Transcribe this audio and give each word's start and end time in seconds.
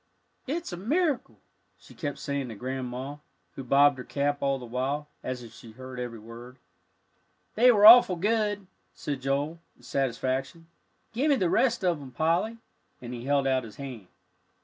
"It's 0.47 0.73
a 0.73 0.77
miracle," 0.77 1.39
she 1.77 1.93
kept 1.93 2.17
saying 2.17 2.49
to 2.49 2.55
Grandma, 2.55 3.17
who 3.51 3.63
bobbed 3.63 3.99
her 3.99 4.03
cap 4.03 4.41
all 4.41 4.57
the 4.57 4.65
while, 4.65 5.09
as 5.21 5.43
if 5.43 5.53
she 5.53 5.73
heard 5.73 5.99
every 5.99 6.17
word. 6.17 6.57
"They 7.53 7.71
were 7.71 7.85
awful 7.85 8.15
good," 8.15 8.65
said 8.95 9.21
Joel, 9.21 9.59
in 9.77 9.83
satisfaction. 9.83 10.65
"Give 11.13 11.29
me 11.29 11.35
the 11.35 11.51
rest 11.51 11.85
of 11.85 12.01
'em, 12.01 12.09
Polly," 12.09 12.57
and 12.99 13.13
he 13.13 13.25
held 13.25 13.45
out 13.45 13.63
his 13.63 13.75
hand. 13.75 14.07